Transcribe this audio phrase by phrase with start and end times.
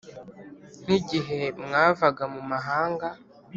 [0.83, 3.07] Nk`igihe mwavaga mu mahanga